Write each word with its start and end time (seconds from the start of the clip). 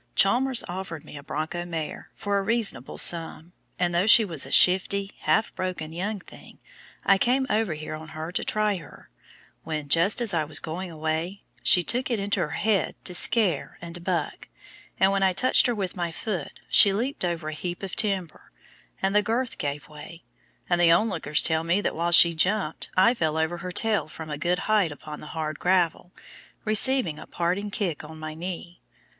Chalmers 0.15 0.63
offered 0.67 1.05
me 1.05 1.15
a 1.15 1.21
bronco 1.21 1.63
mare 1.63 2.09
for 2.15 2.39
a 2.39 2.41
reasonable 2.41 2.97
sum, 2.97 3.53
and 3.77 3.93
though 3.93 4.07
she 4.07 4.25
was 4.25 4.47
a 4.47 4.51
shifty, 4.51 5.11
half 5.19 5.53
broken 5.53 5.91
young 5.93 6.19
thing, 6.19 6.57
I 7.05 7.19
came 7.19 7.45
over 7.51 7.75
here 7.75 7.93
on 7.93 8.07
her 8.07 8.31
to 8.31 8.43
try 8.43 8.77
her, 8.77 9.11
when, 9.63 9.89
just 9.89 10.19
as 10.19 10.33
I 10.33 10.43
was 10.43 10.57
going 10.57 10.89
away, 10.89 11.43
she 11.61 11.83
took 11.83 12.09
into 12.09 12.39
her 12.39 12.49
head 12.49 12.95
to 13.05 13.13
"scare" 13.13 13.77
and 13.79 14.03
"buck," 14.03 14.47
and 14.99 15.11
when 15.11 15.21
I 15.21 15.33
touched 15.33 15.67
her 15.67 15.75
with 15.75 15.95
my 15.95 16.11
foot 16.11 16.59
she 16.67 16.91
leaped 16.91 17.23
over 17.23 17.49
a 17.49 17.53
heap 17.53 17.83
of 17.83 17.95
timber, 17.95 18.51
and 19.03 19.13
the 19.15 19.21
girth 19.21 19.59
gave 19.59 19.87
way, 19.87 20.23
and 20.67 20.81
the 20.81 20.89
onlookers 20.89 21.43
tell 21.43 21.63
me 21.63 21.79
that 21.79 21.93
while 21.95 22.11
she 22.11 22.33
jumped 22.33 22.89
I 22.97 23.13
fell 23.13 23.37
over 23.37 23.57
her 23.57 23.71
tail 23.71 24.07
from 24.07 24.31
a 24.31 24.37
good 24.39 24.61
height 24.65 24.91
upon 24.91 25.19
the 25.19 25.27
hard 25.37 25.59
gravel, 25.59 26.11
receiving 26.65 27.19
a 27.19 27.27
parting 27.27 27.69
kick 27.69 28.03
on 28.03 28.17
my 28.17 28.33
knee. 28.33 28.81